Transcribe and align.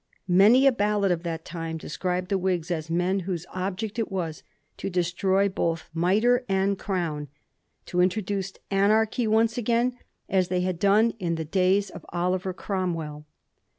Many 0.27 0.65
a 0.65 0.71
ballad 0.71 1.11
of 1.11 1.21
that 1.21 1.45
time 1.45 1.77
described 1.77 2.29
the 2.29 2.37
Whigs 2.39 2.71
as 2.71 2.89
men 2.89 3.19
whose 3.19 3.45
object 3.53 3.99
it 3.99 4.11
was 4.11 4.41
to 4.77 4.89
destroy 4.89 5.47
both 5.47 5.91
mitre 5.93 6.43
and 6.49 6.75
crown, 6.79 7.27
to 7.85 8.01
introduce 8.01 8.53
anarchy 8.71 9.27
once 9.27 9.59
again, 9.59 9.95
as. 10.27 10.47
they 10.47 10.61
had. 10.61 10.79
done 10.79 11.13
in 11.19 11.35
the 11.35 11.45
days 11.45 11.91
of 11.91 12.03
Oliver 12.09 12.51
Cromwell. 12.51 13.27